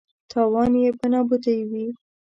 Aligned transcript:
تاوان 0.31 0.71
یې 0.81 0.89
په 0.99 1.05
نابودۍ 1.11 1.59
وي. 1.69 1.85